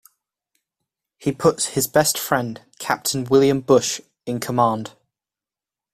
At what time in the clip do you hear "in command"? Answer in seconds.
4.25-4.93